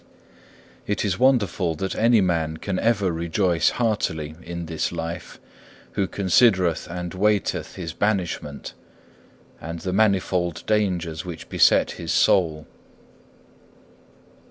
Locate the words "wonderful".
1.19-1.75